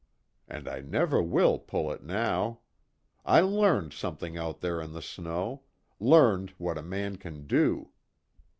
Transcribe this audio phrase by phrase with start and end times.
[0.47, 2.61] And I never will pull it, now.
[3.23, 5.61] I learned something out there in the snow
[5.99, 7.91] learned what a man can do."